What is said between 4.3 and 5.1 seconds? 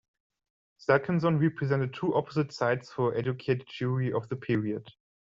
period.